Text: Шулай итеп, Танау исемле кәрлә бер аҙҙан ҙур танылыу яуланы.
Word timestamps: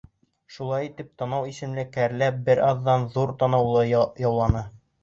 Шулай 0.55 0.87
итеп, 0.87 1.09
Танау 1.23 1.51
исемле 1.51 1.85
кәрлә 1.99 2.33
бер 2.51 2.65
аҙҙан 2.71 3.07
ҙур 3.17 3.39
танылыу 3.45 3.89
яуланы. 4.29 4.69